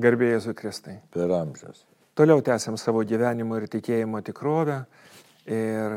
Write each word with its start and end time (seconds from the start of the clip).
Garbėjai 0.00 0.36
Jėzui 0.36 0.54
Kristai. 0.56 0.98
Per 1.14 1.30
amžius. 1.32 1.84
Toliau 2.16 2.40
tęsiam 2.44 2.76
savo 2.80 3.02
gyvenimo 3.04 3.58
ir 3.60 3.68
tikėjimo 3.72 4.22
tikrovę. 4.24 4.80
Ir 5.46 5.92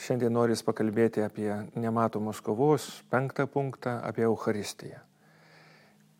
šiandien 0.00 0.32
noris 0.32 0.62
pakalbėti 0.64 1.20
apie 1.24 1.50
nematomos 1.76 2.38
kovos 2.40 2.86
penktą 3.12 3.44
punktą, 3.50 3.98
apie 4.06 4.24
Euharistiją. 4.24 5.02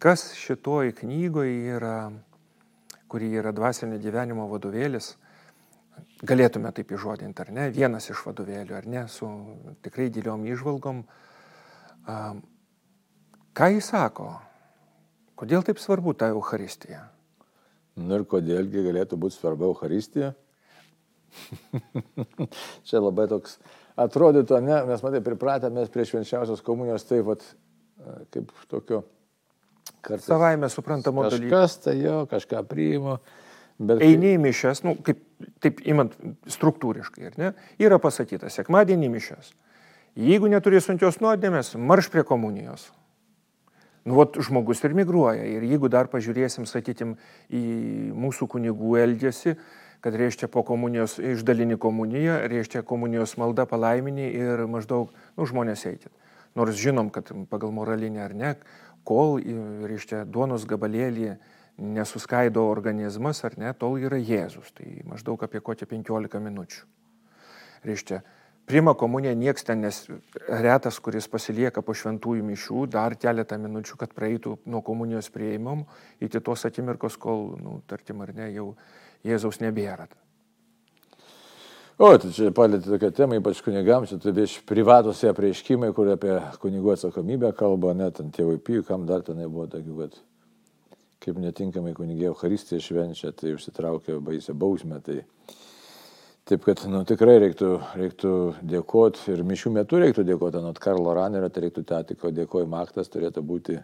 Kas 0.02 0.34
šitoj 0.36 0.92
knygoje 0.98 1.78
yra, 1.78 2.10
kuri 3.08 3.30
yra 3.40 3.54
dvasinio 3.56 3.96
gyvenimo 4.02 4.50
vadovėlis, 4.50 5.14
galėtume 6.28 6.74
taip 6.76 6.92
įžodinti, 6.92 7.40
ar 7.40 7.54
ne, 7.56 7.70
vienas 7.72 8.10
iš 8.12 8.20
vadovėlių, 8.26 8.76
ar 8.76 8.90
ne, 8.90 9.06
su 9.08 9.30
tikrai 9.86 10.10
giliom 10.12 10.44
išvalgom. 10.50 11.02
Ką 13.54 13.72
jis 13.72 13.90
sako? 13.94 14.28
Kodėl 15.40 15.64
taip 15.64 15.80
svarbu 15.80 16.18
ta 16.18 16.34
Euharistija? 16.34 17.13
Nu 18.00 18.18
ir 18.18 18.26
kodėlgi 18.26 18.82
galėtų 18.88 19.18
būti 19.20 19.38
svarbu 19.38 19.70
Euharistija? 19.70 20.32
Čia 22.88 23.02
labai 23.02 23.26
toks 23.30 23.58
atrodytų, 24.00 24.58
ne, 24.64 24.80
mes 24.88 25.02
matai 25.04 25.22
pripratę, 25.24 25.70
mes 25.74 25.90
prie 25.94 26.06
švenčiausios 26.08 26.62
komunijos 26.66 27.06
taip 27.06 27.28
pat 27.30 27.46
kaip 28.34 28.50
tokio 28.70 29.04
kartais. 30.02 30.26
Savaime 30.26 30.68
suprantamo 30.68 31.26
dalyko. 31.28 31.50
Kažkas 31.50 31.78
tai 31.86 31.98
jo, 32.00 32.24
kažką 32.30 32.64
priima. 32.68 33.18
Bet... 33.78 34.02
Eini 34.06 34.36
į 34.36 34.40
mišęs, 34.42 34.84
nu, 34.86 34.94
kaip, 35.02 35.22
taip 35.62 35.80
imant 35.90 36.12
struktūriškai, 36.50 37.30
ar 37.30 37.38
ne? 37.40 37.48
Yra 37.82 37.98
pasakyta, 38.02 38.50
sekmadienį 38.52 39.08
mišęs. 39.16 39.50
Jeigu 40.14 40.46
neturi 40.50 40.78
sunkios 40.82 41.18
nuodėmės, 41.22 41.72
marš 41.74 42.12
prie 42.12 42.22
komunijos. 42.26 42.86
Nu, 44.04 44.18
vat, 44.18 44.36
žmogus 44.36 44.82
ir 44.84 44.92
migruoja. 44.96 45.46
Ir 45.48 45.64
jeigu 45.64 45.88
dar 45.88 46.10
pažiūrėsim, 46.12 46.66
sakytim, 46.68 47.14
į 47.48 47.62
mūsų 48.12 48.48
kunigų 48.52 48.98
elgesį, 49.00 49.54
kad 50.04 50.16
reiškia 50.20 50.50
po 50.52 50.60
komunijos 50.68 51.16
išdalini 51.16 51.78
komuniją, 51.80 52.42
reiškia 52.52 52.82
komunijos 52.84 53.38
malda 53.40 53.64
palaiminį 53.64 54.26
ir 54.36 54.64
maždaug, 54.68 55.14
nu, 55.38 55.48
žmonės 55.48 55.86
eikit. 55.88 56.12
Nors 56.54 56.76
žinom, 56.76 57.08
kad 57.10 57.32
pagal 57.48 57.72
moralinę 57.72 58.20
ar 58.26 58.34
ne, 58.36 58.52
kol, 59.08 59.40
reiškia, 59.88 60.26
duonos 60.28 60.68
gabalėlį 60.68 61.32
nesuskaido 61.80 62.66
organizmas 62.68 63.40
ar 63.48 63.56
ne, 63.58 63.72
tol 63.72 63.96
yra 64.04 64.20
Jėzus. 64.20 64.68
Tai 64.76 64.86
maždaug 65.08 65.40
apie 65.48 65.64
kokią 65.64 65.88
15 65.90 66.44
minučių. 66.44 66.84
Reiškia, 67.88 68.20
Prima 68.64 68.94
komuniją 68.96 69.34
nieks 69.36 69.64
ten, 69.64 69.82
nes 69.84 70.06
retas, 70.48 70.96
kuris 71.04 71.28
pasilieka 71.28 71.82
po 71.84 71.92
šventųjų 71.92 72.44
mišių, 72.48 72.86
dar 72.94 73.16
keletą 73.20 73.58
minučių, 73.60 73.98
kad 74.00 74.14
praeitų 74.16 74.56
nuo 74.64 74.80
komunijos 74.84 75.28
prieimom 75.34 75.84
iki 76.24 76.40
tos 76.40 76.64
akimirkos, 76.64 77.18
kol, 77.20 77.50
nu, 77.60 77.82
tarkim, 77.90 78.24
ar 78.24 78.32
ne, 78.36 78.48
jau 78.56 78.70
Jėzaus 79.24 79.60
nebėra. 79.60 80.08
O, 81.94 82.08
tai 82.18 82.32
čia 82.34 82.48
palėtė 82.50 82.88
tokia 82.88 83.12
tema, 83.14 83.36
ypač 83.38 83.60
kunigams, 83.62 84.10
čia 84.10 84.16
tai 84.18 84.32
vieš 84.34 84.56
privatus 84.66 85.20
apreiškimai, 85.28 85.92
kur 85.94 86.08
apie 86.10 86.40
kunigų 86.62 86.96
atsakomybę 86.96 87.52
kalba, 87.54 87.92
net 87.94 88.18
ant 88.18 88.34
tėvai 88.34 88.56
pijų, 88.58 88.82
kam 88.88 89.04
dar 89.06 89.22
tenai 89.22 89.46
buvo 89.46 89.68
tokių, 89.70 89.98
kad 90.00 90.16
kaip 91.24 91.38
netinkamai 91.40 91.94
kunigė 91.96 92.32
Euharistija 92.32 92.82
švenčia, 92.82 93.30
tai 93.36 93.54
užsitraukia 93.54 94.18
baisę 94.24 94.56
bausmę. 94.58 94.98
Tai 95.04 95.20
Taip 96.44 96.60
kad 96.66 96.82
nu, 96.92 96.98
tikrai 97.08 97.38
reiktų, 97.40 97.68
reiktų 97.96 98.30
dėkoti 98.68 99.30
ir 99.32 99.40
mišių 99.48 99.70
metu 99.78 99.96
reiktų 99.96 100.26
dėkoti, 100.28 100.58
anot 100.60 100.76
Karlo 100.76 101.14
Ranerio, 101.16 101.48
tai 101.48 101.62
reiktų 101.64 101.84
tą 101.88 102.02
tik 102.04 102.20
dėkojimo 102.36 102.76
aktas 102.82 103.08
turėtų 103.08 103.40
būti 103.48 103.78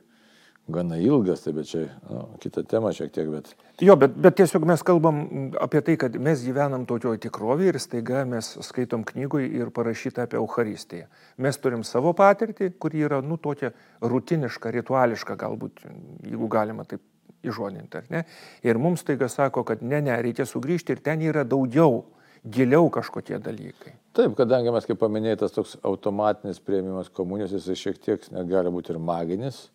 gana 0.68 0.98
ilgas, 1.00 1.40
tai 1.40 1.54
bet 1.56 1.70
čia 1.70 1.86
nu, 2.10 2.26
kita 2.42 2.66
tema 2.68 2.92
šiek 2.92 3.14
tiek, 3.14 3.30
bet. 3.32 3.48
Jo, 3.80 3.96
bet, 3.96 4.12
bet 4.12 4.36
tiesiog 4.42 4.68
mes 4.68 4.84
kalbam 4.84 5.22
apie 5.56 5.80
tai, 5.86 5.96
kad 6.04 6.20
mes 6.20 6.44
gyvenam 6.44 6.84
tokioje 6.88 7.22
tikrovėje 7.24 7.72
ir 7.72 7.80
staiga 7.80 8.26
mes 8.28 8.52
skaitom 8.68 9.08
knygui 9.08 9.48
ir 9.56 9.72
parašyta 9.72 10.28
apie 10.28 10.36
Euharistiją. 10.42 11.08
Mes 11.40 11.60
turim 11.64 11.80
savo 11.88 12.12
patirtį, 12.12 12.74
kuri 12.76 13.06
yra, 13.08 13.24
nu, 13.24 13.40
tokia 13.40 13.72
rutiniška, 14.04 14.76
rituališka 14.76 15.40
galbūt, 15.40 15.80
jeigu 16.28 16.52
galima 16.52 16.84
taip 16.84 17.00
įžodinti, 17.40 18.04
ar 18.04 18.12
ne? 18.12 18.24
Ir 18.68 18.76
mums 18.76 19.08
taiga 19.08 19.32
sako, 19.32 19.64
kad 19.64 19.80
ne, 19.80 20.04
ne, 20.04 20.20
reikia 20.20 20.44
sugrįžti 20.44 20.98
ir 20.98 21.06
ten 21.08 21.24
yra 21.24 21.48
daugiau 21.48 22.02
giliau 22.44 22.88
kažkokie 22.92 23.38
dalykai. 23.42 23.94
Taip, 24.16 24.34
kadangi 24.38 24.72
mes, 24.72 24.86
kaip 24.88 24.98
paminėjai, 25.00 25.42
tas 25.42 25.54
toks 25.54 25.76
automatinis 25.86 26.60
prieimimas 26.64 27.10
komunijos, 27.12 27.52
jis 27.54 27.78
šiek 27.78 28.00
tiek 28.02 28.24
gali 28.48 28.72
būti 28.72 28.94
ir 28.94 28.98
maginis. 29.02 29.68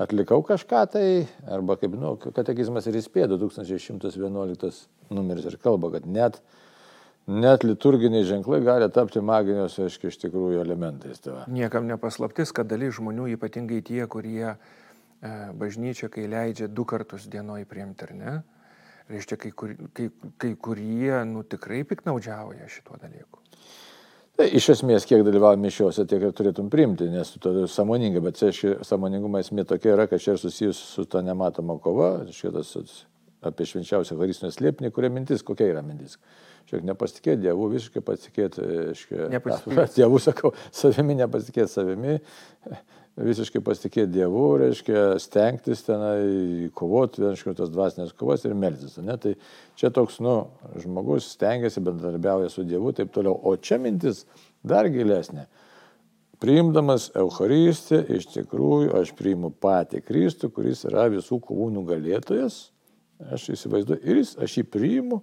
Atlikau 0.00 0.40
kažką 0.42 0.82
tai, 0.90 1.06
arba 1.46 1.76
kaip, 1.78 1.94
nu, 2.00 2.14
katekizmas 2.16 2.88
ir 2.88 2.96
įspėjo 2.98 3.36
2111 3.36 4.86
numeris 5.12 5.46
ir 5.46 5.58
kalba, 5.62 5.92
kad 5.92 6.08
net, 6.08 6.40
net 7.28 7.66
liturginiai 7.66 8.24
ženklai 8.26 8.62
gali 8.64 8.88
tapti 8.90 9.20
maginios, 9.20 9.76
aiškiai, 9.78 10.10
iš 10.10 10.18
tikrųjų 10.24 10.62
elementais. 10.64 11.20
Tava. 11.22 11.44
Niekam 11.52 11.86
nepaslaptis, 11.90 12.54
kad 12.56 12.72
dalis 12.72 12.96
žmonių, 12.96 13.28
ypatingai 13.36 13.82
tie, 13.84 14.00
kurie 14.10 14.48
e, 14.48 14.56
bažnyčia, 15.60 16.08
kai 16.10 16.24
leidžia 16.24 16.72
du 16.72 16.88
kartus 16.88 17.28
dienoje 17.30 17.68
priimti, 17.68 18.08
ar 18.08 18.16
ne, 18.16 18.34
reiškia, 19.10 19.38
kai, 19.44 19.52
kur, 19.56 19.74
kai, 19.96 20.08
kai 20.42 20.52
kurie 20.60 21.22
nu, 21.28 21.42
tikrai 21.42 21.82
piknaudžiauja 21.88 22.68
šituo 22.70 22.98
dalyku. 23.02 23.42
Tai 24.38 24.46
iš 24.48 24.70
esmės, 24.72 25.04
kiek 25.04 25.22
dalyvauji 25.26 25.60
mišiuose, 25.60 26.06
tiek 26.08 26.22
ir 26.24 26.30
turėtum 26.36 26.70
priimti, 26.72 27.04
nes 27.12 27.34
tu 27.34 27.40
tada 27.42 27.66
samoningai, 27.68 28.22
bet 28.24 28.40
čia 28.40 28.78
samoningumo 28.86 29.42
esmė 29.42 29.66
tokia 29.68 29.92
yra, 29.92 30.06
kad 30.08 30.22
čia 30.24 30.36
ir 30.36 30.40
susijus 30.40 30.80
su 30.94 31.04
ta 31.04 31.20
nematoma 31.24 31.76
kova, 31.84 32.14
šitas 32.32 32.72
apie 33.42 33.66
švenčiausią 33.68 34.16
Haristinę 34.20 34.52
slėpinį, 34.54 34.92
kuria 34.94 35.10
mintis, 35.12 35.44
kokia 35.44 35.68
yra 35.74 35.82
mintis. 35.84 36.16
Šiek 36.70 36.84
nepasitikėti 36.86 37.42
Dievu, 37.42 37.66
visiškai 37.74 38.00
pasitikėti, 38.06 38.64
nepasitikėti. 39.34 39.96
Dievu 39.98 40.20
sakau, 40.22 40.52
savimi 40.72 41.18
nepasitikėti 41.18 41.72
savimi, 41.74 42.20
visiškai 43.20 43.60
pasitikėti 43.64 44.14
Dievu, 44.14 44.44
reiškia 44.62 45.02
stengtis 45.20 45.84
tenai 45.84 46.70
kovoti, 46.76 47.22
reiškia 47.26 47.54
tas 47.58 47.72
dvasinės 47.72 48.14
kovas 48.16 48.46
ir 48.48 48.54
melsis. 48.56 48.96
Ne? 49.04 49.18
Tai 49.20 49.34
čia 49.78 49.92
toks, 49.92 50.20
nu, 50.24 50.36
žmogus 50.80 51.28
stengiasi, 51.34 51.82
bendradarbiauja 51.84 52.48
su 52.52 52.64
Dievu, 52.64 52.94
taip 52.96 53.12
toliau. 53.12 53.36
O 53.36 53.56
čia 53.60 53.78
mintis 53.82 54.24
dar 54.64 54.88
gilesnė. 54.92 55.46
Priimdamas 56.42 57.10
Eucharistiją, 57.14 58.00
iš 58.16 58.26
tikrųjų 58.32 58.96
aš 58.98 59.12
priimu 59.18 59.52
patį 59.62 60.00
Kristų, 60.02 60.50
kuris 60.56 60.82
yra 60.88 61.06
visų 61.12 61.38
kovų 61.44 61.68
nugalėtojas. 61.76 62.64
Aš 63.30 63.52
įsivaizduoju 63.54 64.02
ir 64.02 64.18
jis, 64.18 64.32
aš 64.42 64.56
jį 64.58 64.64
priimu, 64.72 65.20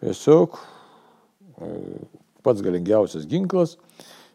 tiesiog 0.00 0.56
e, 0.56 1.74
pats 2.46 2.64
galingiausias 2.64 3.26
ginklas. 3.28 3.74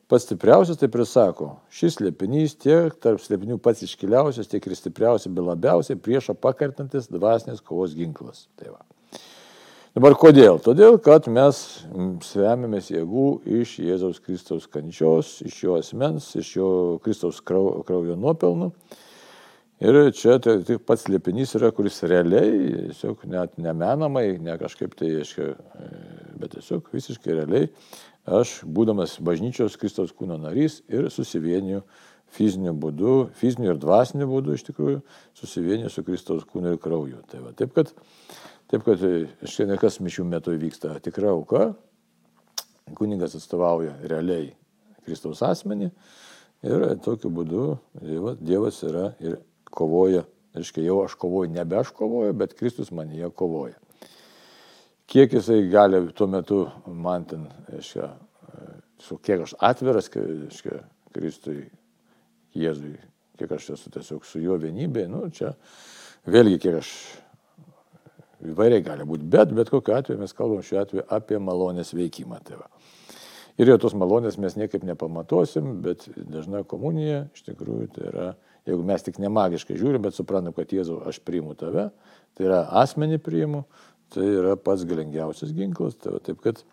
Pats 0.09 0.25
stipriausias 0.25 0.80
taip 0.81 0.96
ir 0.97 1.03
sako, 1.06 1.52
šis 1.70 2.00
slėpinys 2.00 2.56
tiek 2.58 2.96
tarp 3.03 3.22
slėpinių 3.22 3.59
pats 3.62 3.84
iškiliausias, 3.86 4.47
tiek 4.50 4.66
ir 4.66 4.74
stipriausias, 4.74 5.30
bei 5.30 5.44
labiausiai 5.46 6.00
priešą 6.02 6.34
pakartantis 6.42 7.12
dvasinės 7.14 7.62
kovos 7.62 7.94
ginklas. 7.94 8.47
Tai 8.58 8.72
va. 8.74 8.81
Dabar 9.94 10.16
kodėl? 10.18 10.58
Todėl, 10.66 10.97
kad 11.06 11.30
mes 11.30 11.59
svemiamės 12.25 12.90
jėgų 12.90 13.28
iš 13.59 13.75
Jėzaus 13.86 14.18
Kristaus 14.25 14.66
kančios, 14.70 15.36
iš 15.46 15.62
jo 15.68 15.78
asmens, 15.78 16.31
iš 16.41 16.56
jo 16.58 16.72
Kristaus 17.06 17.44
kraujo 17.46 18.18
nuopelnų. 18.18 18.72
Ir 19.80 19.97
čia 20.12 20.41
tai, 20.44 20.58
tai 20.68 20.76
pats 20.81 21.06
liepinys 21.08 21.53
yra, 21.56 21.70
kuris 21.72 22.02
realiai, 22.09 22.50
tiesiog 22.90 23.22
net 23.31 23.53
nemenamai, 23.62 24.26
ne 24.44 24.58
kažkaip 24.59 24.97
tai, 25.00 25.14
aiškiai, 25.22 25.53
bet 26.41 26.58
tiesiog 26.58 26.90
visiškai 26.97 27.38
realiai 27.38 27.70
aš, 28.29 28.59
būdamas 28.63 29.17
bažnyčios 29.25 29.78
Kristaus 29.79 30.13
kūno 30.16 30.38
narys 30.41 30.79
ir 30.91 31.09
susivieniju 31.13 31.81
fiziniu 32.35 32.75
būdu, 32.78 33.16
fiziniu 33.40 33.73
ir 33.73 33.81
dvasiniu 33.81 34.28
būdu 34.29 34.56
iš 34.56 34.67
tikrųjų, 34.69 35.01
susivieniju 35.40 35.90
su 35.90 36.03
Kristaus 36.06 36.45
kūnu 36.50 36.75
ir 36.75 36.81
krauju. 36.81 37.23
Tai 37.31 37.41
va, 37.45 37.53
taip 37.57 37.73
kad, 37.75 37.91
taip 38.70 38.85
kad 38.85 39.02
šiandien 39.02 39.81
kas 39.81 39.99
mišių 40.03 40.28
metu 40.29 40.53
vyksta 40.53 40.96
tikra 41.05 41.34
auka, 41.34 41.72
kunigas 42.97 43.35
atstovauja 43.37 43.97
realiai 44.09 44.52
Kristaus 45.05 45.41
asmenį 45.46 45.90
ir 46.70 46.87
tokiu 47.05 47.32
būdu 47.34 47.67
Dievas, 48.02 48.40
dievas 48.41 48.82
yra 48.85 49.11
ir 49.23 49.40
kovoja, 49.70 50.25
reiškia 50.58 50.85
jau 50.85 51.03
aš 51.05 51.17
kovoju, 51.20 51.53
nebe 51.53 51.78
aš 51.82 51.93
kovoju, 51.97 52.34
bet 52.37 52.58
Kristus 52.58 52.93
manyje 52.93 53.29
kovoja 53.34 53.78
kiek 55.09 55.34
jisai 55.34 55.64
gali 55.72 56.02
tuo 56.14 56.28
metu 56.29 56.64
man 56.85 57.26
ten, 57.29 57.47
aiškia, 57.73 58.09
su 59.02 59.17
kiek 59.26 59.46
aš 59.47 59.56
atviras, 59.59 60.09
aiškia, 60.14 60.84
Kristui, 61.16 61.64
Jėzui, 62.58 62.96
kiek 63.40 63.52
aš 63.56 63.72
esu 63.76 63.91
tiesiog 63.94 64.26
su 64.26 64.41
juo 64.41 64.58
vienybė, 64.61 65.08
nu, 65.09 65.23
čia 65.34 65.56
vėlgi 66.29 66.59
kiek 66.61 66.79
aš 66.82 66.91
įvairiai 68.50 68.85
gali 68.85 69.08
būti, 69.08 69.26
bet 69.29 69.53
bet 69.56 69.72
kokiu 69.73 69.97
atveju 69.97 70.22
mes 70.22 70.35
kalbam 70.38 70.61
šiuo 70.66 70.84
atveju 70.84 71.08
apie 71.16 71.40
malonės 71.41 71.94
veikimą. 71.97 72.40
Tai 72.46 72.61
va. 72.61 72.70
ir 73.58 73.73
jo 73.73 73.78
tos 73.82 73.97
malonės 73.97 74.38
mes 74.38 74.56
niekaip 74.56 74.85
nepamatosim, 74.88 75.79
bet 75.85 76.06
dažna 76.17 76.64
komunija 76.64 77.26
iš 77.34 77.50
tikrųjų 77.50 77.90
tai 77.97 78.06
yra 78.14 78.29
Jeigu 78.70 78.85
mes 78.85 79.02
tik 79.06 79.20
nemagiškai 79.22 79.78
žiūrim, 79.79 80.03
bet 80.03 80.17
suprantam, 80.17 80.53
kad 80.53 80.72
Jėzau, 80.73 81.00
aš 81.09 81.22
priimu 81.26 81.56
tave, 81.58 81.90
tai 82.38 82.47
yra 82.50 82.64
asmenį 82.82 83.17
priimu, 83.23 83.64
tai 84.14 84.28
yra 84.41 84.58
pats 84.59 84.85
galingiausias 84.90 85.56
ginklas. 85.56 85.97
Tai 86.00 86.17
taip 86.26 86.41
kad 86.44 86.64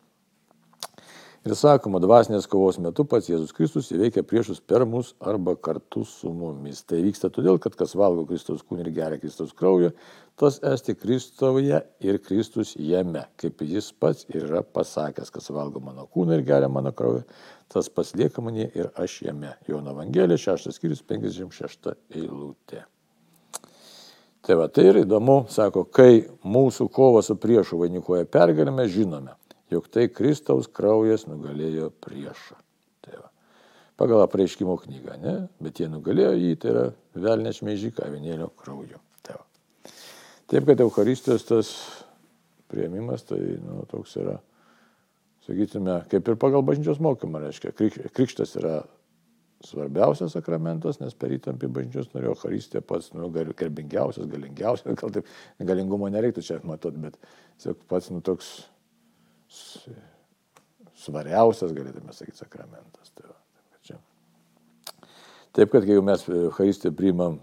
Ir 1.46 1.54
sakoma, 1.54 2.00
dvasinės 2.02 2.48
kovos 2.50 2.80
metu 2.82 3.04
pats 3.06 3.28
Jėzus 3.30 3.52
Kristus 3.54 3.92
įveikia 3.94 4.24
priešus 4.26 4.58
per 4.58 4.82
mus 4.82 5.12
arba 5.30 5.52
kartu 5.54 6.00
su 6.02 6.32
mumis. 6.34 6.80
Tai 6.82 6.98
vyksta 7.04 7.30
todėl, 7.30 7.60
kad 7.62 7.76
kas 7.78 7.94
valgo 7.94 8.24
Kristaus 8.26 8.64
kūnį 8.66 8.82
ir 8.82 8.90
geria 8.96 9.20
Kristaus 9.22 9.52
kraują, 9.54 9.92
tas 10.34 10.58
esti 10.72 10.96
Kristoje 10.98 11.78
ir 12.02 12.18
Kristus 12.26 12.74
jame, 12.74 13.22
kaip 13.38 13.62
jis 13.62 13.92
pats 13.94 14.26
ir 14.32 14.48
yra 14.48 14.64
pasakęs, 14.66 15.30
kas 15.30 15.46
valgo 15.54 15.84
mano 15.86 16.08
kūną 16.10 16.40
ir 16.40 16.42
geria 16.50 16.72
mano 16.72 16.90
kraują, 16.90 17.22
tas 17.70 17.92
pats 17.94 18.16
lieka 18.18 18.42
mane 18.42 18.66
ir 18.66 18.90
aš 18.98 19.20
jame. 19.28 19.54
Jono 19.70 19.94
Evangelija, 19.94 20.42
6 20.50 20.74
skyrius, 20.74 21.06
56 21.06 21.94
eilutė. 22.10 22.82
Tai 24.46 24.54
va, 24.60 24.68
tai 24.70 24.84
ir 24.92 25.00
įdomu, 25.02 25.40
sako, 25.50 25.88
kai 25.90 26.22
mūsų 26.46 26.86
kova 26.94 27.22
su 27.26 27.34
priešu 27.40 27.80
vainikuoja 27.80 28.28
pergalę, 28.30 28.70
mes 28.70 28.92
žinome 28.94 29.34
jog 29.70 29.88
tai 29.90 30.08
Kristaus 30.12 30.68
kraujas 30.70 31.26
nugalėjo 31.26 31.90
priešą. 32.04 32.58
Tai 33.04 33.20
va. 33.20 33.30
Pagal 33.98 34.24
apreiškimo 34.26 34.76
knygą, 34.84 35.18
ne? 35.22 35.36
Bet 35.62 35.80
jie 35.80 35.88
nugalėjo 35.90 36.34
jį, 36.36 36.52
tai 36.62 36.72
yra 36.72 36.84
velnė 37.26 37.54
šmeižyka 37.56 38.06
avinėlio 38.06 38.50
krauju. 38.60 39.00
Tai 39.26 39.38
va. 39.40 39.46
Taip, 40.46 40.66
kad 40.68 40.82
Euharistijos 40.84 41.46
tas 41.48 41.72
prieimimas, 42.70 43.26
tai 43.26 43.40
nu, 43.62 43.82
toks 43.90 44.16
yra, 44.20 44.36
sakytume, 45.46 46.00
kaip 46.10 46.28
ir 46.28 46.38
pagal 46.42 46.64
bažnyčios 46.66 47.02
mokymą, 47.02 47.42
reiškia, 47.46 47.74
krikštas 48.14 48.56
yra 48.60 48.80
svarbiausias 49.66 50.34
sakramentas, 50.36 51.00
nes 51.02 51.14
per 51.18 51.34
įtampį 51.36 51.70
bažnyčios 51.78 52.08
norėjo, 52.14 52.34
Euharistija 52.36 52.82
pats, 52.84 53.10
nu, 53.16 53.28
garbingiausias, 53.32 54.28
galingiausias, 54.30 54.98
gal 55.00 55.14
taip 55.14 55.28
galingumo 55.70 56.08
nereiktų 56.12 56.44
čia 56.46 56.60
matot, 56.66 56.96
bet 57.02 57.18
tiesiog 57.58 57.82
pats, 57.90 58.10
nu, 58.14 58.22
toks 58.24 58.52
svariausias, 61.06 61.74
galėtume 61.76 62.14
sakyti, 62.16 62.40
sakramentas. 62.40 63.12
Tai 63.14 63.28
va, 63.28 63.36
taip, 63.36 63.68
kad 63.70 63.90
čia. 63.90 64.00
taip, 65.56 65.70
kad 65.74 65.86
jeigu 65.86 66.04
mes 66.06 66.26
Eucharistiją 66.30 66.94
priimam 66.96 67.40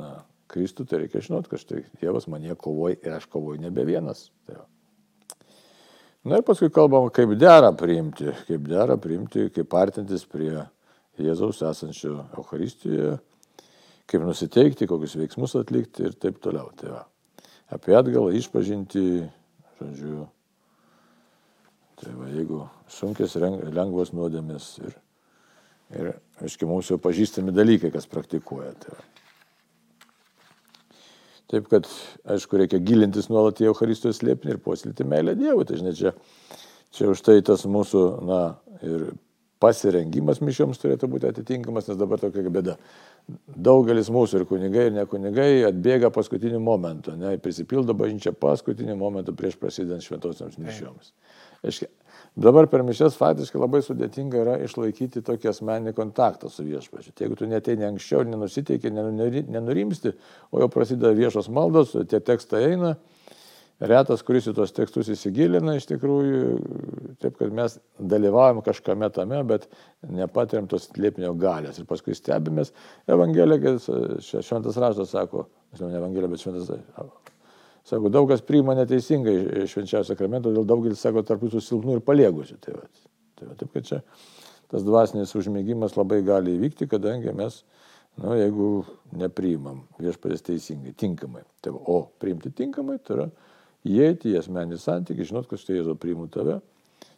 na, 0.00 0.12
Kristų, 0.52 0.84
tai 0.88 1.04
reikia 1.04 1.22
žinoti, 1.24 1.48
kad 1.52 1.62
štai 1.62 1.86
Dievas 2.00 2.28
mane 2.28 2.54
kovoja 2.60 2.98
ir 3.00 3.16
aš 3.16 3.28
kovoju 3.32 3.62
nebe 3.62 3.86
vienas. 3.88 4.26
Tai 4.46 4.60
va. 4.60 4.68
Na 6.28 6.38
ir 6.38 6.44
paskui 6.46 6.70
kalbam, 6.70 7.08
kaip 7.10 7.32
dera 7.34 7.72
priimti, 7.74 8.30
kaip 8.46 8.68
dera 8.70 8.94
priimti, 9.00 9.48
kaip 9.54 9.72
artintis 9.74 10.22
prie 10.30 10.54
Jėzaus 11.20 11.60
esančio 11.68 12.22
Eucharistijoje, 12.38 13.16
kaip 14.08 14.24
nusiteikti, 14.24 14.88
kokius 14.88 15.18
veiksmus 15.20 15.56
atlikti 15.60 16.08
ir 16.08 16.16
taip 16.16 16.40
toliau. 16.44 16.70
Tai 16.78 16.94
va. 16.94 17.02
Apie 17.72 17.96
atgalą 17.96 18.32
išpažinti, 18.36 19.02
žodžiu, 19.80 20.26
Tai 22.02 22.12
va, 22.18 22.26
jeigu 22.34 22.64
sunkias, 22.90 23.36
lengvas 23.38 24.10
nuodėmės 24.10 24.64
ir, 24.82 24.94
ir 25.94 26.08
aiškiai, 26.42 26.66
mums 26.66 26.88
jau 26.90 26.96
pažįstami 26.98 27.54
dalykai, 27.54 27.92
kas 27.94 28.08
praktikuoja. 28.10 28.72
Tai 28.82 28.96
va. 28.96 29.04
Taip 31.52 31.68
kad, 31.70 31.86
aišku, 32.32 32.58
reikia 32.58 32.80
gilintis 32.82 33.28
nuolat 33.30 33.60
į 33.62 33.68
Euharistijos 33.68 34.18
slėpinį 34.18 34.56
ir 34.56 34.60
puoselėti 34.64 35.06
meilę 35.06 35.36
Dievui. 35.38 35.66
Tai 35.68 35.78
žinai, 35.78 35.92
čia, 35.94 36.14
čia 36.96 37.10
už 37.12 37.22
tai 37.22 37.36
tas 37.46 37.66
mūsų, 37.70 38.02
na, 38.26 38.40
ir 38.82 39.12
pasirengimas 39.62 40.40
mišioms 40.42 40.80
turėtų 40.82 41.08
būti 41.12 41.28
atitinkamas, 41.30 41.88
nes 41.90 41.98
dabar 42.00 42.20
tokia 42.22 42.50
bėda. 42.52 42.76
Daugelis 43.46 44.10
mūsų 44.10 44.40
ir 44.40 44.46
kunigai, 44.50 44.88
ir 44.88 44.96
ne 44.96 45.06
kunigai 45.06 45.62
atbėga 45.68 46.10
paskutiniu 46.14 46.58
momentu, 46.62 47.14
ne, 47.18 47.36
prisipildo 47.42 47.94
bažnyčia 47.98 48.34
paskutiniu 48.34 48.96
momentu 48.98 49.34
prieš 49.38 49.58
prasidant 49.60 50.02
šventosiams 50.02 50.58
mišioms. 50.58 51.12
Aiškia, 51.62 51.86
dabar 52.42 52.66
per 52.66 52.82
mišes 52.82 53.14
faktiškai 53.20 53.60
labai 53.62 53.84
sudėtinga 53.86 54.42
yra 54.42 54.58
išlaikyti 54.66 55.22
tokį 55.22 55.52
asmeninį 55.52 55.94
kontaktą 55.94 56.50
su 56.50 56.66
viešpačiu. 56.66 57.14
Jeigu 57.22 57.38
tu 57.38 57.46
neteini 57.46 57.86
anksčiau, 57.86 58.26
nenusiteiki, 58.26 58.90
nenurimsti, 58.90 60.16
o 60.50 60.64
jau 60.64 60.70
prasideda 60.72 61.14
viešos 61.14 61.52
maldos, 61.54 61.94
tie 62.10 62.18
tekstai 62.18 62.64
eina, 62.72 62.96
retas, 63.88 64.22
kuris 64.26 64.46
į 64.50 64.54
tuos 64.56 64.74
tekstus 64.74 65.10
įsigilina 65.12 65.74
iš 65.78 65.88
tikrųjų, 65.90 66.42
taip 67.22 67.38
kad 67.40 67.54
mes 67.54 67.78
dalyvaujam 67.98 68.62
kažkame 68.64 69.08
tame, 69.14 69.40
bet 69.48 69.66
nepatiriam 70.06 70.68
tos 70.70 70.90
liepinio 70.98 71.32
galės. 71.38 71.80
Ir 71.80 71.88
paskui 71.90 72.16
stebimės, 72.18 72.72
Evangelijas, 73.10 73.88
šventas 74.30 74.78
raštas 74.80 75.14
sako, 75.16 75.48
ne 75.80 75.92
Evangelija, 75.98 76.30
bet 76.32 76.44
šventas 76.44 76.72
Sako, 77.82 78.12
daug 78.14 78.28
kas 78.30 78.44
priima 78.46 78.76
neteisingai 78.78 79.66
švenčiausią 79.66 80.12
sakramentą, 80.12 80.52
todėl 80.52 80.66
daugelis 80.70 81.00
sako 81.02 81.24
tarp 81.26 81.42
jūsų 81.42 81.62
silpnų 81.66 81.96
ir 81.98 82.04
paliegusių. 82.06 82.58
Tai 82.62 82.76
va, 82.76 82.84
tai 83.38 83.48
va, 83.48 83.56
taip, 83.58 83.72
kad 83.74 83.88
čia 83.88 83.98
tas 84.70 84.84
dvasinis 84.86 85.34
užmėgimas 85.36 85.96
labai 85.98 86.20
gali 86.24 86.54
įvykti, 86.56 86.86
kadangi 86.88 87.34
mes, 87.36 87.58
nu, 88.22 88.36
jeigu 88.38 88.68
nepriimam 89.18 89.82
viešpatės 89.98 90.46
teisingai, 90.46 90.94
tinkamai. 91.02 91.42
Tai 91.64 91.74
o 91.74 91.98
priimti 92.22 92.54
tinkamai, 92.62 93.00
tai 93.02 93.18
yra 93.18 93.26
įeiti 93.88 94.32
į 94.32 94.40
asmenį 94.42 94.78
santykį, 94.80 95.28
žinot, 95.30 95.48
kad 95.50 95.62
štai 95.62 95.80
Jėzau 95.80 95.96
priimu 95.98 96.28
tave, 96.32 96.60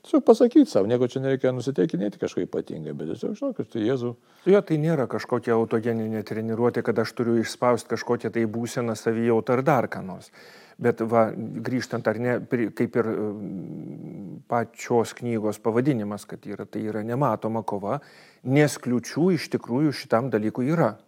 Tiesiog 0.04 0.24
pasakyti 0.24 0.68
savo, 0.68 0.84
nieko 0.84 1.06
čia 1.08 1.22
nereikia 1.24 1.48
nusiteikinėti 1.56 2.18
kažko 2.20 2.42
ypatingai, 2.44 2.92
bet 2.92 3.08
tiesiog 3.08 3.38
žinok, 3.38 3.54
kad 3.56 3.70
tai 3.72 3.86
Jėzų. 3.86 4.10
Jo, 4.52 4.60
tai 4.60 4.76
nėra 4.82 5.06
kažkokia 5.08 5.54
autogeninė 5.56 6.20
treniruotė, 6.28 6.82
kad 6.84 7.00
aš 7.00 7.14
turiu 7.16 7.38
išspausti 7.40 7.88
kažkokią 7.94 8.28
tai 8.34 8.44
būseną 8.44 8.98
savijautą 9.00 9.56
ar 9.56 9.62
dar 9.64 9.88
ką 9.88 10.02
nors. 10.04 10.28
Bet 10.76 11.00
va, 11.08 11.30
grįžtant 11.32 12.04
ar 12.10 12.20
ne, 12.20 12.36
kaip 12.76 12.98
ir 13.00 13.08
mm, 13.14 14.44
pačios 14.50 15.16
knygos 15.16 15.62
pavadinimas, 15.64 16.28
kad 16.28 16.44
yra, 16.52 16.68
tai 16.68 16.84
yra 16.84 17.00
nematoma 17.00 17.64
kova, 17.64 18.02
nes 18.44 18.76
kliučių 18.76 19.30
iš 19.38 19.48
tikrųjų 19.56 19.96
šitam 20.04 20.28
dalykui 20.34 20.68
yra. 20.74 20.98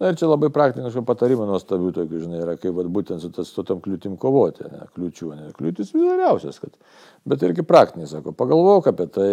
Na 0.00 0.08
ir 0.08 0.16
čia 0.16 0.30
labai 0.30 0.48
praktiniškų 0.52 1.02
patarimų 1.04 1.44
nuostabių 1.50 1.90
tokių, 1.98 2.22
žinai, 2.22 2.38
yra, 2.40 2.54
kaip 2.60 2.72
vat, 2.78 2.88
būtent 2.88 3.20
su, 3.20 3.28
tas, 3.36 3.50
su 3.52 3.64
tom 3.68 3.82
kliūtim 3.84 4.14
kovoti, 4.20 4.64
ne, 4.72 4.86
kliūčių, 4.96 5.28
ne, 5.36 5.50
kliūtis 5.58 5.92
įvairiausias, 5.92 6.56
kad, 6.62 6.72
bet 7.28 7.44
irgi 7.44 7.66
praktiniai, 7.68 8.08
sako, 8.08 8.32
pagalvok 8.36 8.88
apie 8.88 9.06
tai, 9.12 9.30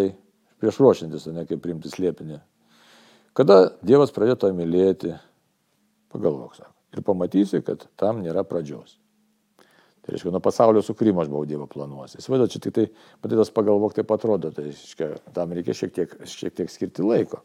prieš 0.60 0.82
ruošiantis, 0.84 1.30
ne 1.32 1.48
kaip 1.48 1.64
priimti 1.64 1.92
slėpinį. 1.94 2.42
Kada 3.38 3.62
Dievas 3.80 4.12
pradėjo 4.12 4.42
to 4.44 4.52
mylėti, 4.58 5.16
pagalvok, 6.12 6.60
sako, 6.60 6.74
ir 6.98 7.06
pamatysi, 7.08 7.64
kad 7.64 7.88
tam 7.96 8.20
nėra 8.26 8.44
pradžios. 8.48 8.98
Tai 10.04 10.16
reiškia, 10.16 10.32
nuo 10.36 10.44
pasaulio 10.44 10.84
sukūrimo 10.84 11.24
aš 11.24 11.32
buvau 11.32 11.48
Dievo 11.48 11.66
planuose. 11.72 12.20
Įsivaizduoju, 12.20 12.52
čia 12.52 12.62
tik 12.64 12.76
tai, 12.76 12.90
matytas 13.24 13.56
pagalvok, 13.56 13.96
taip 13.96 14.12
atrodo, 14.16 14.52
tai 14.56 14.68
reiškia, 14.68 15.14
tam 15.36 15.56
reikia 15.56 15.76
šiek 15.76 15.96
tiek, 15.96 16.14
šiek 16.28 16.60
tiek 16.60 16.72
skirti 16.72 17.08
laiko. 17.08 17.42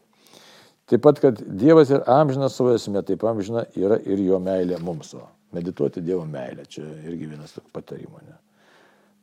Taip 0.92 1.00
pat, 1.00 1.20
kad 1.24 1.38
Dievas 1.40 1.88
ir 1.88 2.02
amžinas 2.12 2.52
savo 2.58 2.74
esmė, 2.76 3.00
taip 3.08 3.22
amžina 3.24 3.62
yra 3.80 3.96
ir 4.04 4.20
jo 4.20 4.36
meilė 4.44 4.76
mums. 4.84 5.14
O 5.16 5.22
medituoti 5.56 6.02
Dievo 6.04 6.26
meilę, 6.28 6.66
čia 6.68 6.84
irgi 7.08 7.30
vienas 7.30 7.54
patarimo. 7.72 8.20
Ne? 8.26 8.36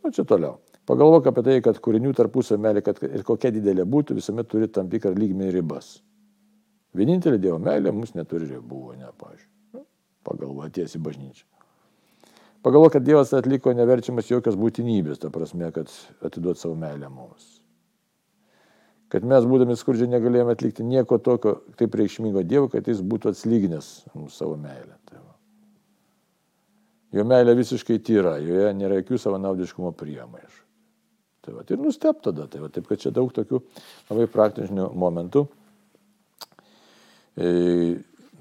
Nu, 0.01 0.09
čia 0.15 0.25
toliau. 0.25 0.57
Pagalvok 0.89 1.29
apie 1.29 1.43
tai, 1.45 1.59
kad 1.61 1.77
kūrinių 1.85 2.15
tarpusio 2.17 2.57
meilė, 2.57 2.81
kad 2.85 3.03
ir 3.05 3.21
kokia 3.27 3.53
didelė 3.53 3.85
būtų, 3.85 4.17
visuomet 4.17 4.49
turi 4.49 4.71
tam 4.73 4.89
tikrą 4.89 5.13
lygmenį 5.13 5.51
ribas. 5.59 5.99
Vienintelė 6.97 7.37
Dievo 7.37 7.61
meilė 7.61 7.93
mums 7.93 8.15
neturi 8.17 8.49
ribų, 8.49 8.81
ne, 8.97 9.13
pažiūrėjau. 9.21 9.77
Nu, 9.77 9.85
pagalvok 10.25 10.73
tiesiai 10.73 11.05
bažnyčią. 11.05 11.45
Pagalvok, 12.65 12.97
kad 12.97 13.05
Dievas 13.05 13.37
atliko 13.37 13.77
neverčiamas 13.77 14.33
jokios 14.33 14.57
būtinybės, 14.57 15.21
ta 15.21 15.29
prasme, 15.29 15.69
kad 15.77 15.93
atiduot 16.25 16.57
savo 16.57 16.73
meilę 16.81 17.13
mums 17.13 17.58
kad 19.09 19.25
mes 19.25 19.45
būdami 19.49 19.75
skurdžiai 19.77 20.11
negalėjome 20.11 20.53
atlikti 20.53 20.85
nieko 20.85 21.17
tokio 21.23 21.57
taip 21.79 21.95
reikšmingo 21.97 22.43
Dievo, 22.45 22.69
kad 22.71 22.87
jis 22.87 23.01
būtų 23.01 23.33
atslyginęs 23.33 23.89
mums 24.13 24.37
savo 24.37 24.55
meilę. 24.59 24.97
Tai 25.09 25.21
va. 25.21 25.35
jo 27.17 27.25
meilė 27.25 27.55
visiškai 27.57 27.99
tyra, 28.05 28.37
joje 28.43 28.73
nėra 28.77 28.99
jokių 29.01 29.21
savanaudiškumo 29.25 29.93
priemaišų. 29.97 30.65
Tai 31.45 31.55
va, 31.55 31.63
ir 31.65 31.81
nustep 31.81 32.19
tada, 32.21 32.45
tai 32.51 32.61
va, 32.61 32.69
taip 32.73 32.89
kad 32.89 33.01
čia 33.01 33.13
daug 33.15 33.31
tokių 33.33 33.63
labai 34.11 34.27
praktinių 34.29 34.91
momentų. 34.99 35.45
E, 37.39 37.49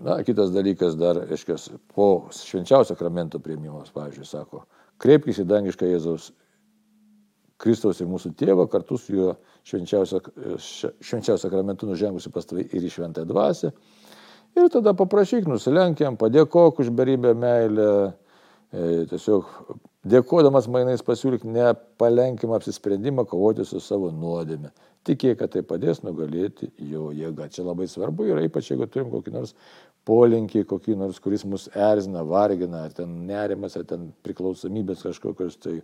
na, 0.05 0.19
kitas 0.27 0.51
dalykas 0.53 0.99
dar, 0.99 1.23
aiškiai, 1.31 1.79
po 1.95 2.29
švenčiausio 2.35 2.93
sakramento 2.93 3.41
prieimimas, 3.41 3.93
pavyzdžiui, 3.95 4.27
sako, 4.29 4.65
kreipkis 5.01 5.41
į 5.41 5.47
dangišką 5.49 5.89
Jėzaus 5.89 6.33
Kristaus 7.59 8.01
ir 8.01 8.09
mūsų 8.11 8.33
tėvą 8.39 8.69
kartu 8.71 8.99
su 9.01 9.17
juo 9.17 9.33
švenčiausio 9.67 11.39
sakramentu 11.43 11.89
nužengusi 11.89 12.31
pas 12.35 12.47
tavai 12.47 12.69
ir 12.69 12.87
į 12.87 12.93
šventąją 12.95 13.29
dvasę. 13.29 13.73
Ir 14.59 14.71
tada 14.73 14.95
paprašyk, 14.97 15.47
nusilenkiam, 15.51 16.17
padėkok 16.19 16.81
už 16.83 16.93
beribę 16.95 17.35
meilę, 17.37 17.91
e, 18.73 18.85
tiesiog 19.11 19.51
Dėkodamas 20.09 20.69
mainais 20.71 21.03
pasiūlyk 21.05 21.43
nepalenkimą 21.45 22.55
apsisprendimą 22.57 23.25
kovoti 23.29 23.65
su 23.67 23.81
savo 23.83 24.13
nuodėme. 24.15 24.71
Tikėk, 25.05 25.41
kad 25.41 25.53
tai 25.53 25.65
padės 25.67 26.05
nugalėti 26.05 26.71
jo 26.93 27.11
jėgą. 27.17 27.49
Čia 27.53 27.67
labai 27.67 27.89
svarbu 27.91 28.29
yra, 28.31 28.45
ypač 28.47 28.71
jeigu 28.71 28.87
turim 28.87 29.11
kokį 29.13 29.35
nors 29.35 29.57
polinkį, 30.09 30.63
kokį 30.71 30.97
nors, 31.01 31.19
kuris 31.21 31.45
mus 31.45 31.67
erzina, 31.75 32.23
vargina, 32.25 32.87
ar 32.87 32.95
ten 32.95 33.11
nerimas, 33.29 33.77
ar 33.77 33.85
ten 33.91 34.09
priklausomybės 34.25 35.03
kažkokios, 35.09 35.59
tai 35.67 35.81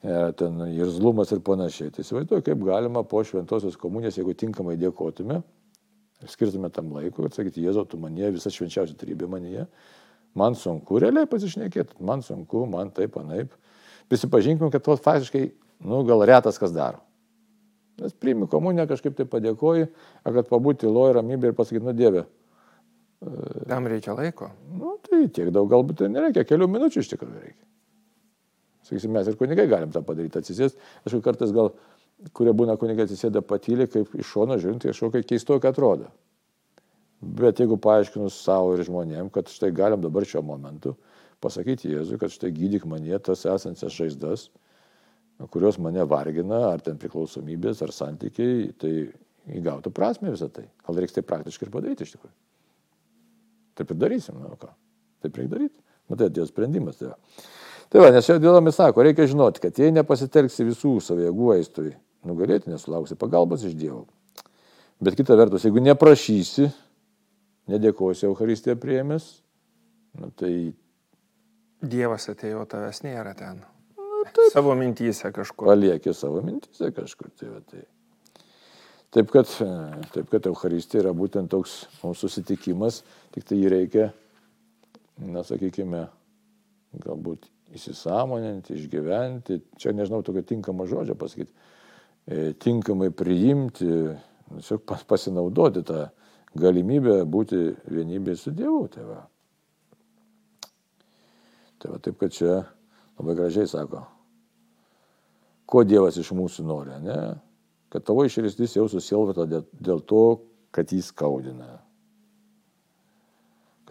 ten 0.00 0.60
irzlumas 0.72 1.32
ir 1.34 1.42
panašiai. 1.44 1.92
Tai 1.92 2.04
įsivaizduoju, 2.04 2.44
kaip 2.46 2.62
galima 2.64 3.02
po 3.04 3.22
šventosios 3.26 3.76
komunijos, 3.80 4.16
jeigu 4.16 4.34
tinkamai 4.38 4.78
dėkotume, 4.80 5.40
skirtume 6.28 6.70
tam 6.72 6.92
laiko 6.96 7.26
ir 7.26 7.34
sakyti, 7.36 7.64
Jėzau, 7.64 7.86
tu 7.88 8.00
manie, 8.00 8.26
visa 8.32 8.52
švenčiausia 8.52 8.96
trybė 9.00 9.28
manie, 9.30 9.66
man 10.36 10.56
sunku 10.56 11.00
realiai 11.02 11.28
pasišnekėti, 11.28 12.00
man 12.04 12.24
sunku, 12.24 12.64
man 12.70 12.92
taip, 12.96 13.16
anaip. 13.20 13.54
Prisipažinkime, 14.10 14.72
kad 14.72 14.84
to 14.84 14.96
faktiškai, 14.96 15.46
nu, 15.86 16.02
gal 16.08 16.24
retas 16.28 16.58
kas 16.60 16.74
daro. 16.74 17.04
Nes 18.00 18.14
priimi 18.16 18.48
komuniją, 18.48 18.86
kažkaip 18.88 19.16
tai 19.18 19.26
padėkoji, 19.28 19.90
ar 20.24 20.36
kad 20.38 20.48
pabūti 20.48 20.88
loja 20.88 21.18
ramybė 21.18 21.50
ir 21.50 21.56
pasakyti, 21.56 21.84
nu 21.84 21.92
Dieve. 21.96 22.24
Tam 23.68 23.84
reikia 23.90 24.14
laiko. 24.16 24.48
Nu, 24.72 24.94
tai 25.04 25.26
tiek 25.28 25.50
daug 25.52 25.68
galbūt 25.68 26.00
tai 26.00 26.08
nereikia, 26.08 26.46
kelių 26.48 26.70
minučių 26.72 27.04
iš 27.04 27.12
tikrųjų 27.12 27.42
reikia. 27.42 27.69
Sakysim, 28.86 29.12
mes 29.14 29.28
ir 29.28 29.36
kunigai 29.38 29.66
galim 29.70 29.92
tą 29.92 30.02
padaryti, 30.06 30.40
atsisės. 30.40 30.76
Aš 31.04 31.18
kartais 31.24 31.52
gal, 31.56 31.72
kurie 32.36 32.54
būna 32.56 32.78
kunigai 32.80 33.06
atsisėda 33.08 33.42
patylį, 33.44 33.86
kaip 33.92 34.16
iš 34.16 34.32
šono 34.32 34.56
žiūrint, 34.60 34.86
kažkokia 34.88 35.24
keistokia 35.26 35.72
atrodo. 35.74 36.10
Bet 37.20 37.60
jeigu 37.60 37.76
paaiškinus 37.76 38.38
savo 38.40 38.72
ir 38.76 38.84
žmonėm, 38.86 39.28
kad 39.32 39.50
štai 39.52 39.68
galim 39.76 40.00
dabar 40.00 40.24
šiuo 40.24 40.40
momentu 40.46 40.94
pasakyti 41.44 41.92
Jėzui, 41.92 42.18
kad 42.20 42.32
štai 42.32 42.52
gydyk 42.56 42.86
manie 42.88 43.16
tas 43.24 43.44
esančias 43.48 43.92
žaizdas, 43.96 44.48
kurios 45.52 45.78
mane 45.80 46.04
vargina, 46.08 46.66
ar 46.72 46.84
ten 46.84 46.98
priklausomybės, 47.00 47.80
ar 47.84 47.92
santykiai, 47.96 48.70
tai 48.80 48.92
įgautų 49.60 49.92
prasme 49.92 50.32
visą 50.32 50.50
tai. 50.52 50.66
Gal 50.86 51.00
reiks 51.00 51.16
tai 51.16 51.24
praktiškai 51.28 51.68
ir 51.68 51.72
padaryti 51.72 52.06
iš 52.06 52.16
tikrųjų. 52.16 52.34
Taip 53.80 53.94
ir 53.94 54.00
darysim, 54.00 54.40
na 54.40 54.56
ką. 54.60 54.72
Taip 55.24 55.36
reikia 55.40 55.54
daryti. 55.54 55.80
Matai, 56.10 56.28
atėjo 56.28 56.48
sprendimas. 56.48 56.98
Tai, 57.00 57.14
tai 57.90 58.04
va, 58.04 58.12
nes 58.14 58.26
čia 58.26 58.38
dėlami 58.42 58.72
sako, 58.74 59.04
reikia 59.06 59.28
žinoti, 59.30 59.62
kad 59.64 59.78
jei 59.78 59.92
nepasitelksi 59.94 60.68
visų 60.68 60.96
savo 61.04 61.26
jėgų 61.26 61.52
aistui 61.56 61.92
nugalėti, 62.26 62.70
nesulauksi 62.70 63.18
pagalbos 63.18 63.64
iš 63.66 63.76
Dievo. 63.78 64.04
Bet 65.00 65.16
kita 65.16 65.36
vertus, 65.38 65.64
jeigu 65.64 65.80
neprašysi, 65.82 66.68
nedėkosi 67.72 68.26
Euharistiją 68.28 68.76
priėmęs, 68.80 69.28
nu, 70.20 70.28
tai... 70.36 70.52
Dievas 71.80 72.28
atėjo, 72.28 72.66
tavęs 72.68 73.00
nėra 73.06 73.32
ten. 73.38 73.62
Nu, 73.96 74.26
taip, 74.28 74.50
savo 74.52 74.74
mintyse 74.76 75.30
kažkur. 75.32 75.70
Paliekė 75.70 76.12
savo 76.16 76.42
mintyse 76.44 76.90
kažkur. 76.92 77.30
Tai, 77.40 77.54
va, 77.54 77.62
tai. 77.72 77.86
Taip 79.16 79.32
kad, 79.32 79.48
taip 80.14 80.28
kad 80.30 80.44
Euharistija 80.46 81.00
yra 81.02 81.14
būtent 81.16 81.50
toks 81.50 81.80
mūsų 82.02 82.28
susitikimas, 82.28 83.00
tik 83.34 83.48
tai 83.48 83.56
jį 83.58 83.72
reikia, 83.72 84.10
na 85.24 85.42
sakykime, 85.46 86.04
galbūt 87.00 87.48
įsisamoninti, 87.74 88.74
išgyventi, 88.74 89.60
čia 89.78 89.92
nežinau 89.94 90.22
tokio 90.26 90.42
tinkamo 90.46 90.86
žodžio 90.90 91.14
pasakyti, 91.18 91.52
e, 92.26 92.52
tinkamai 92.58 93.10
priimti, 93.14 93.90
tiesiog 94.50 94.84
pasinaudoti 95.08 95.84
tą 95.86 96.06
galimybę 96.58 97.22
būti 97.30 97.60
vienybėje 97.90 98.40
su 98.40 98.54
Dievu. 98.54 98.86
Tai 98.90 99.04
va. 99.06 99.20
tai 101.78 101.92
va 101.92 102.00
taip, 102.02 102.18
kad 102.20 102.34
čia 102.34 102.56
labai 103.20 103.36
gražiai 103.38 103.68
sako, 103.70 104.02
ko 105.70 105.84
Dievas 105.86 106.18
iš 106.18 106.32
mūsų 106.34 106.66
nori, 106.66 106.98
ne? 107.04 107.20
kad 107.90 108.04
tavo 108.06 108.22
iširdis 108.26 108.76
jau 108.76 108.86
susilvata 108.90 109.46
dėl 109.46 110.02
to, 110.06 110.24
kad 110.70 110.92
jis 110.94 111.08
skaudina. 111.10 111.80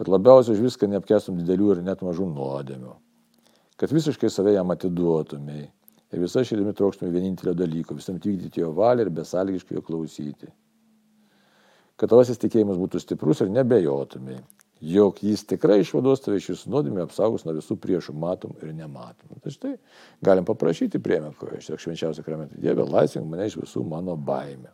Kad 0.00 0.08
labiausiai 0.08 0.56
už 0.56 0.62
viską 0.70 0.88
neapkestum 0.88 1.36
didelių 1.36 1.74
ir 1.74 1.82
net 1.84 2.00
mažų 2.04 2.30
nuodėmių. 2.32 2.94
Kad 3.80 3.92
visiškai 3.96 4.28
save 4.28 4.52
jam 4.52 4.72
atiduotumai 4.74 5.62
ir 5.64 6.20
visą 6.20 6.42
širdimi 6.44 6.74
trokštumai 6.76 7.12
vienintelio 7.14 7.54
dalyko, 7.56 7.96
visam 7.96 8.18
vykdyti 8.20 8.60
jo 8.60 8.74
valią 8.76 9.06
ir 9.06 9.14
besąlygiškai 9.20 9.78
jo 9.78 9.84
klausyti 9.86 10.50
kad 12.00 12.08
tavasis 12.08 12.40
tikėjimas 12.40 12.80
būtų 12.80 13.02
stiprus 13.02 13.42
ir 13.44 13.50
nebejotumai, 13.52 14.38
jog 14.80 15.18
jis 15.24 15.42
tikrai 15.48 15.82
išvaduos 15.82 16.22
tave 16.24 16.38
iš 16.40 16.46
jūsų 16.54 16.70
nuodėmė, 16.72 17.02
apsaugos 17.04 17.44
nuo 17.44 17.52
visų 17.58 17.76
priešų, 17.82 18.14
matom 18.16 18.54
ir 18.62 18.72
nematom. 18.72 19.36
Tai 19.44 19.52
štai 19.52 19.74
galim 20.24 20.46
paprašyti 20.48 21.02
priemę, 21.04 21.34
ko 21.36 21.50
iš 21.58 21.68
tiek 21.68 21.82
švenčiausią 21.84 22.24
kramentą. 22.24 22.56
Dieve, 22.62 22.86
laisvink 22.88 23.28
mane 23.28 23.50
iš 23.50 23.58
visų 23.60 23.84
mano 23.88 24.16
baimė. 24.16 24.72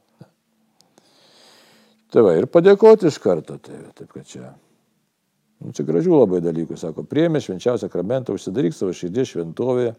Tai 2.15 2.23
va, 2.23 2.37
ir 2.39 2.47
padėkoti 2.47 3.11
iš 3.11 3.19
karto, 3.19 3.59
tai, 3.59 3.81
taip 3.99 4.15
kad 4.15 4.31
čia. 4.31 4.53
Nu, 5.65 5.73
čia 5.73 5.87
gražių 5.89 6.21
labai 6.21 6.43
dalykų, 6.45 6.77
sako, 6.79 7.07
priemė 7.09 7.41
švenčiausią 7.41 7.89
kramentą, 7.93 8.37
užsidaryk 8.37 8.75
savo 8.77 8.93
širdį 8.97 9.25
šventovėje 9.31 9.95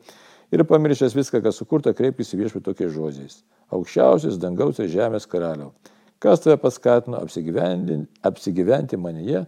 ir 0.53 0.63
pamiršęs 0.69 1.15
viską, 1.17 1.41
kas 1.43 1.57
sukurta, 1.59 1.95
kreipkis 1.97 2.35
į 2.35 2.43
viešpį 2.43 2.61
tokiais 2.67 2.93
žodžiais. 2.93 3.39
Aukščiausias 3.73 4.37
dangaus 4.39 4.77
ir 4.79 4.91
žemės 4.93 5.25
karaliau 5.27 5.73
Kas 6.19 6.41
tave 6.41 6.57
paskatino 6.57 7.19
apsigyventi, 7.21 7.99
apsigyventi 8.25 8.97
manyje, 8.97 9.43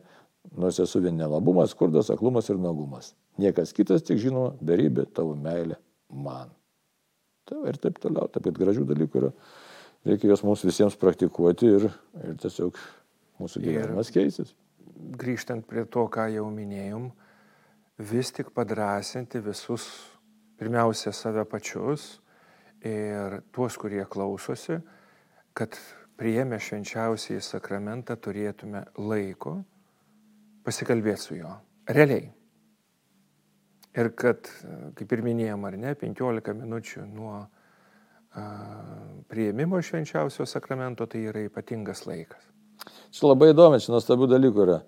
nors 0.58 0.78
esu 0.84 1.02
vien 1.02 1.18
nelabumas, 1.18 1.74
skurdas, 1.74 2.12
aklumas 2.14 2.50
ir 2.50 2.60
nuogumas. 2.62 3.16
Niekas 3.42 3.74
kitas 3.74 4.06
tik 4.06 4.22
žino 4.22 4.52
darybė 4.62 5.08
tavo 5.16 5.34
meilė 5.34 5.80
man. 6.14 6.52
Tai 7.50 7.64
ir 7.72 7.80
taip 7.82 7.98
toliau, 8.04 8.30
taip 8.30 8.46
pat 8.46 8.62
gražių 8.62 8.86
dalykų 8.92 9.22
yra. 9.24 9.34
Reikia 10.06 10.30
juos 10.30 10.46
mums 10.46 10.62
visiems 10.64 10.98
praktikuoti 11.00 11.74
ir, 11.80 11.88
ir 12.22 12.38
tiesiog 12.40 12.78
mūsų 13.42 13.64
gyvenimas 13.66 14.14
keisis. 14.14 14.54
Grįžtant 15.00 15.64
prie 15.68 15.86
to, 15.88 16.06
ką 16.12 16.28
jau 16.34 16.46
minėjom, 16.52 17.10
vis 18.10 18.32
tik 18.36 18.52
padrasinti 18.56 19.40
visus, 19.44 19.86
pirmiausia, 20.60 21.14
save 21.16 21.46
pačius 21.48 22.18
ir 22.84 23.40
tuos, 23.56 23.78
kurie 23.80 24.04
klausosi, 24.08 24.80
kad 25.56 25.76
prieėmę 26.20 26.60
švenčiausiai 26.60 27.40
sakramentą 27.44 28.18
turėtume 28.20 28.84
laiko 29.00 29.60
pasikalbėti 30.68 31.24
su 31.24 31.40
juo. 31.40 31.56
Realiai. 31.90 32.28
Ir 34.00 34.12
kad, 34.20 34.52
kaip 34.96 35.16
ir 35.16 35.24
minėjom, 35.26 35.66
ar 35.66 35.78
ne, 35.80 35.96
15 35.98 36.54
minučių 36.60 37.08
nuo 37.10 37.40
a, 37.40 38.44
prieimimo 39.32 39.80
švenčiausio 39.82 40.46
sakramento 40.48 41.08
tai 41.10 41.24
yra 41.32 41.42
ypatingas 41.48 42.06
laikas. 42.06 42.52
Čia 43.16 43.32
labai 43.32 43.54
įdomi, 43.54 43.80
čia 43.82 43.94
nuostabių 43.94 44.30
dalykų 44.30 44.66
yra, 44.66 44.82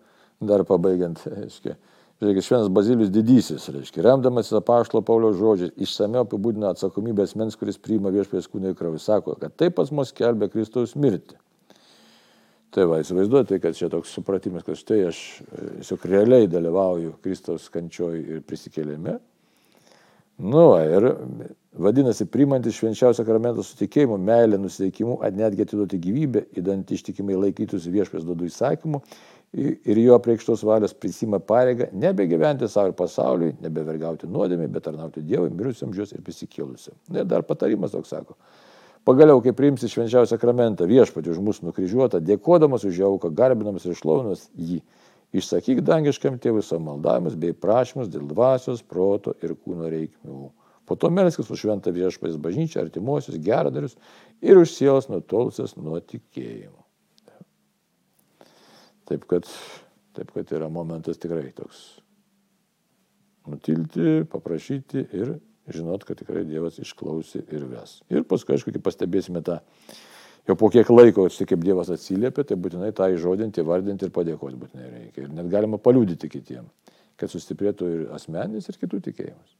dar 0.46 0.66
pabaigiant. 0.68 1.24
Aiškiai. 1.32 1.78
Žiūrėkit, 2.22 2.46
šventas 2.46 2.70
Bazilijus 2.70 3.10
didysis, 3.10 3.64
reiškia, 3.74 4.04
remdamasis 4.06 4.54
apaštalo 4.60 5.02
Paulio 5.02 5.32
žodžiais, 5.34 5.72
išsameu 5.82 6.22
apibūdina 6.22 6.70
atsakomybę 6.70 7.26
asmens, 7.26 7.56
kuris 7.58 7.80
priima 7.82 8.12
viešpės 8.14 8.46
kūną 8.52 8.76
į 8.76 8.78
kraują. 8.78 9.02
Sako, 9.02 9.34
kad 9.42 9.56
taip 9.58 9.74
pas 9.80 9.90
mus 9.90 10.14
kelbė 10.14 10.52
Kristaus 10.54 10.94
mirtį. 10.94 11.40
Tai 12.72 12.86
va, 12.88 13.00
įsivaizduojate, 13.02 13.58
kad 13.64 13.76
čia 13.76 13.90
toks 13.92 14.14
supratimas, 14.14 14.64
kad 14.64 14.78
štai 14.80 15.00
aš 15.10 15.18
e, 15.42 15.64
tiesiog 15.80 16.06
realiai 16.08 16.46
dalyvauju 16.48 17.18
Kristaus 17.26 17.66
kančioj 17.74 18.22
ir 18.22 18.46
prisikėlėme. 18.48 19.18
Nu, 20.42 20.62
va, 20.72 20.80
ir 20.90 21.06
vadinasi, 21.78 22.26
priimantis 22.34 22.80
švenčiausią 22.80 23.22
sakramentą 23.22 23.62
su 23.66 23.76
tikėjimu, 23.78 24.18
meilė, 24.26 24.58
nusiteikimu, 24.62 25.20
ar 25.22 25.36
netgi 25.38 25.68
atiduoti 25.68 26.00
gyvybę, 26.02 26.48
įdant 26.58 26.90
ištikimai 26.96 27.38
laikytųsi 27.38 27.94
viešpės 27.94 28.26
duodų 28.26 28.50
įsakymų 28.50 29.04
ir 29.54 30.00
jo 30.00 30.18
priekštos 30.24 30.64
valios 30.64 30.96
prisima 30.96 31.42
pareigą 31.44 31.90
nebegyventi 31.92 32.70
savo 32.72 32.90
ir 32.90 32.98
pasauliui, 32.98 33.52
nebevergauti 33.62 34.30
nuodėmė, 34.32 34.70
bet 34.72 34.88
tarnauti 34.88 35.24
Dievui, 35.28 35.52
mirusiam 35.52 35.94
žios 35.94 36.16
ir 36.16 36.24
prisikėlusiam. 36.26 36.96
Ir 37.12 37.28
dar 37.28 37.44
patarimas 37.46 37.94
toks 37.94 38.14
sako. 38.16 38.38
Pagaliau, 39.06 39.42
kai 39.44 39.54
priimsi 39.58 39.90
švenčiausią 39.92 40.38
sakramentą 40.38 40.88
viešpatį 40.90 41.34
už 41.34 41.42
mūsų 41.44 41.68
nukryžiuotą, 41.68 42.22
dėkodamas 42.24 42.86
už 42.88 43.02
jauką, 43.02 43.32
garbinamas 43.36 43.86
ir 43.90 43.98
šlovinamas 43.98 44.48
jį, 44.56 44.80
išsakyk 45.36 45.82
dangiškam 45.88 46.40
tėvui 46.42 46.64
savo 46.66 46.84
maldavimus 46.90 47.38
bei 47.40 47.56
prašymus 47.56 48.12
dėl 48.12 48.28
dvasios, 48.30 48.84
proto 48.84 49.36
ir 49.44 49.56
kūno 49.56 49.90
reikmių. 49.92 50.50
Po 50.90 50.98
to 51.00 51.12
melskis 51.14 51.52
už 51.54 51.62
šventą 51.64 51.94
viešpatės 51.96 52.40
bažnyčią, 52.42 52.82
artimuosius, 52.84 53.40
geradarius 53.40 53.96
ir 54.44 54.60
už 54.60 54.74
sielas 54.74 55.08
nutolusias 55.12 55.78
nuo 55.80 56.00
tikėjimo. 56.04 56.82
Taip 59.08 59.28
kad, 59.28 59.48
taip 60.16 60.34
kad 60.36 60.52
yra 60.56 60.68
momentas 60.72 61.20
tikrai 61.22 61.50
toks. 61.56 62.02
Nutilti, 63.48 64.22
paprašyti 64.30 65.06
ir 65.18 65.36
žinot, 65.72 66.06
kad 66.06 66.20
tikrai 66.20 66.44
Dievas 66.48 66.80
išklausė 66.82 67.44
ir 67.54 67.66
ves. 67.70 68.00
Ir 68.12 68.26
paskui, 68.28 68.56
aišku, 68.56 68.74
pastebėsime 68.84 69.42
tą, 69.46 69.60
Jau 70.50 70.56
po 70.58 70.72
kiek 70.74 70.90
laiko, 70.90 71.28
tik 71.30 71.52
kaip 71.52 71.62
Dievas 71.64 71.92
atsiliepia, 71.94 72.46
tai 72.48 72.58
būtinai 72.58 72.90
tą 72.98 73.12
įžodinti, 73.14 73.64
vardinti 73.66 74.08
ir 74.08 74.14
padėkoti 74.16 74.58
būtinai 74.58 74.88
reikia. 74.90 75.28
Ir 75.28 75.36
net 75.38 75.52
galima 75.54 75.78
paliūdyti 75.78 76.30
kitiem, 76.34 76.66
kad 77.20 77.30
sustiprėtų 77.30 77.92
ir 77.94 78.08
asmeninis, 78.18 78.70
ir 78.72 78.80
kitų 78.82 79.04
tikėjimas. 79.12 79.54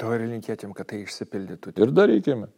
To 0.00 0.14
ir 0.16 0.24
linkėtum, 0.30 0.72
kad 0.74 0.88
tai 0.90 1.02
išsipildytų. 1.04 1.76
Ir 1.76 1.92
darykime. 1.94 2.48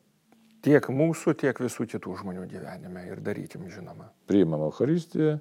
Tiek 0.64 0.86
mūsų, 0.88 1.34
tiek 1.42 1.58
visų 1.60 1.84
kitų 1.92 2.14
žmonių 2.22 2.46
gyvenime. 2.48 3.02
Ir 3.10 3.20
darykim, 3.20 3.66
žinoma. 3.68 4.08
Priimam 4.30 4.64
Euharistiją, 4.70 5.36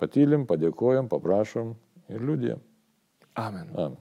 patylim, 0.00 0.46
padėkojam, 0.48 1.10
paprašom 1.12 1.74
ir 2.14 2.24
liūdėjom. 2.24 2.64
Amen. 3.42 3.68
Amen. 3.74 3.98